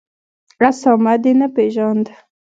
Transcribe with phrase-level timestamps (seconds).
[0.67, 2.05] اسامه دي نه پېژاند